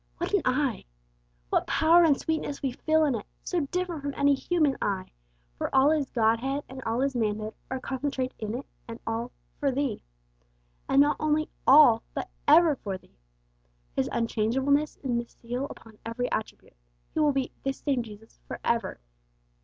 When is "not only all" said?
11.01-12.01